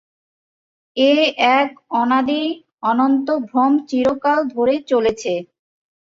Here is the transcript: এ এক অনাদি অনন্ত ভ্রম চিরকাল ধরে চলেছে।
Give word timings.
এ 0.97 1.13
এক 1.57 1.69
অনাদি 1.93 2.43
অনন্ত 2.83 3.27
ভ্রম 3.47 3.73
চিরকাল 3.89 4.39
ধরে 4.53 4.75
চলেছে। 4.91 5.33